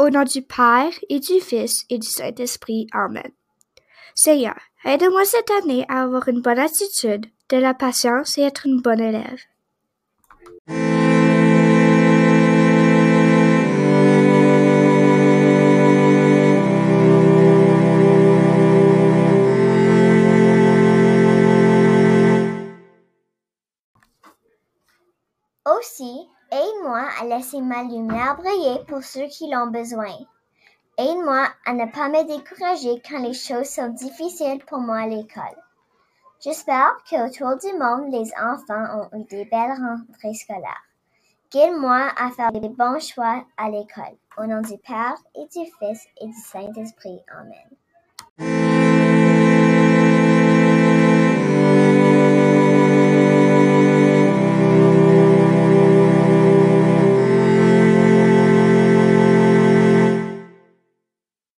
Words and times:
Au 0.00 0.10
nom 0.10 0.22
du 0.22 0.42
Père 0.42 0.92
et 1.08 1.18
du 1.18 1.40
Fils 1.40 1.84
et 1.90 1.98
du 1.98 2.06
Saint-Esprit. 2.06 2.86
Amen. 2.92 3.32
Seigneur, 4.14 4.56
aide-moi 4.84 5.24
cette 5.24 5.50
année 5.50 5.84
à 5.88 6.02
avoir 6.02 6.28
une 6.28 6.40
bonne 6.40 6.60
attitude, 6.60 7.26
de 7.48 7.56
la 7.56 7.74
patience 7.74 8.38
et 8.38 8.42
être 8.42 8.64
une 8.66 8.80
bonne 8.80 9.00
élève. 9.00 9.40
Aussi, 25.66 26.28
aide-moi 26.50 27.08
à 27.20 27.24
laisser 27.24 27.60
ma 27.60 27.82
lumière 27.82 28.36
briller 28.36 28.84
pour 28.86 29.02
ceux 29.02 29.26
qui 29.26 29.50
l'ont 29.50 29.68
besoin. 29.68 30.14
Aide-moi 30.96 31.46
à 31.64 31.74
ne 31.74 31.86
pas 31.86 32.08
me 32.08 32.24
décourager 32.24 33.00
quand 33.08 33.20
les 33.20 33.34
choses 33.34 33.68
sont 33.68 33.88
difficiles 33.88 34.64
pour 34.66 34.78
moi 34.78 34.98
à 34.98 35.06
l'école. 35.06 35.62
J'espère 36.40 36.96
qu'autour 37.08 37.56
du 37.56 37.76
monde, 37.78 38.12
les 38.12 38.30
enfants 38.40 39.08
ont 39.12 39.18
eu 39.18 39.24
des 39.24 39.44
belles 39.44 39.72
rentrées 39.72 40.34
scolaires. 40.34 40.84
Guide-moi 41.50 42.10
à 42.16 42.30
faire 42.30 42.52
des 42.52 42.68
bons 42.68 43.00
choix 43.00 43.44
à 43.56 43.70
l'école. 43.70 44.16
Au 44.36 44.46
nom 44.46 44.60
du 44.60 44.76
Père 44.78 45.16
et 45.34 45.46
du 45.46 45.64
Fils 45.78 46.06
et 46.20 46.26
du 46.26 46.32
Saint-Esprit. 46.32 47.22
Amen. 47.28 47.68